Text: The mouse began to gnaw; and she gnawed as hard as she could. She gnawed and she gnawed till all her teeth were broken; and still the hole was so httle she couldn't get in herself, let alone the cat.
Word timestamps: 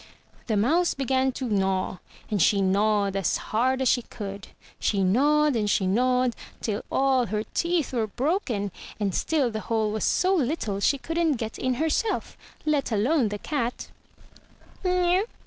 The 0.47 0.57
mouse 0.57 0.95
began 0.95 1.31
to 1.33 1.45
gnaw; 1.47 1.99
and 2.31 2.41
she 2.41 2.59
gnawed 2.59 3.15
as 3.15 3.37
hard 3.37 3.83
as 3.83 3.87
she 3.87 4.01
could. 4.01 4.47
She 4.79 5.03
gnawed 5.03 5.55
and 5.55 5.69
she 5.69 5.85
gnawed 5.85 6.35
till 6.59 6.81
all 6.91 7.27
her 7.27 7.43
teeth 7.53 7.93
were 7.93 8.07
broken; 8.07 8.71
and 8.99 9.13
still 9.13 9.51
the 9.51 9.59
hole 9.59 9.91
was 9.91 10.03
so 10.03 10.39
httle 10.39 10.81
she 10.81 10.97
couldn't 10.97 11.33
get 11.33 11.59
in 11.59 11.75
herself, 11.75 12.35
let 12.65 12.91
alone 12.91 13.27
the 13.29 13.37
cat. 13.37 13.89